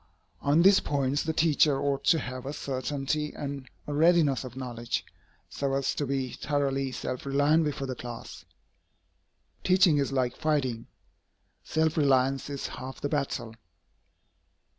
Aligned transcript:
On 0.41 0.63
these 0.63 0.79
points 0.79 1.21
the 1.21 1.31
teacher 1.31 1.79
ought 1.79 2.03
to 2.05 2.17
have 2.17 2.47
a 2.47 2.53
certainty 2.53 3.33
and 3.35 3.69
a 3.85 3.93
readiness 3.93 4.43
of 4.43 4.55
knowledge, 4.57 5.05
so 5.47 5.75
as 5.75 5.93
to 5.93 6.07
be 6.07 6.31
thoroughly 6.31 6.91
self 6.91 7.23
reliant 7.23 7.65
before 7.65 7.85
the 7.85 7.93
class. 7.93 8.43
Teaching 9.63 9.99
is 9.99 10.11
like 10.11 10.35
fighting. 10.35 10.87
Self 11.63 11.97
reliance 11.97 12.49
is 12.49 12.65
half 12.65 12.99
the 12.99 13.09
battle. 13.09 13.53